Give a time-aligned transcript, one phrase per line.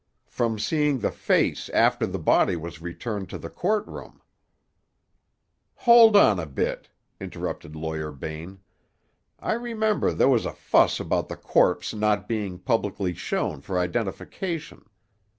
[0.25, 4.19] "From seeing the face after the body was returned to the court room."
[5.75, 6.89] "Hold on a bit,"
[7.19, 8.61] interrupted Lawyer Bain.
[9.39, 14.87] "I remember there was a fuss about the corpse not being publicly shown for identification.